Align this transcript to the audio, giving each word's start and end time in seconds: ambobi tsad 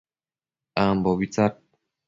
ambobi 0.83 1.27
tsad 1.33 1.53